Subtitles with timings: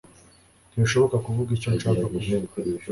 [0.69, 2.55] Ntibishoboka kuvuga icyo nshaka kuvuga!